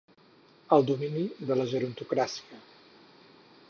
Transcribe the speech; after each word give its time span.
El 0.77 0.87
domini 0.91 1.27
de 1.51 1.59
la 1.61 1.69
gerontocràcia. 1.75 2.63